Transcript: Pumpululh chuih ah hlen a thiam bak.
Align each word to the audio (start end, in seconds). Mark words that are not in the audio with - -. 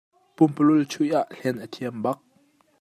Pumpululh 0.35 0.87
chuih 0.91 1.13
ah 1.19 1.29
hlen 1.37 1.57
a 1.65 1.67
thiam 1.73 1.95
bak. 2.03 2.19